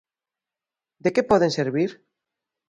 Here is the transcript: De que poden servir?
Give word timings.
De 1.03 1.09
que 1.15 1.27
poden 1.31 1.51
servir? 1.57 1.89